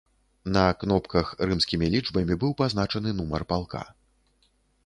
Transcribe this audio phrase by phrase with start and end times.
[0.55, 3.81] На кнопках рымскімі лічбамі быў пазначаны нумар палка.